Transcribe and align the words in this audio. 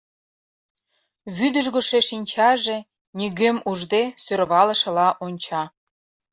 Вӱдыжгышӧ 1.37 1.99
шинчаже,— 2.09 2.77
нигӧм 3.17 3.57
ужде, 3.71 4.03
сӧрвалышыла 4.23 5.07
онча. 5.25 5.63